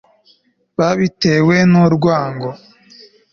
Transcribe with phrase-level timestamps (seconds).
[0.77, 2.49] babitewe n'urwango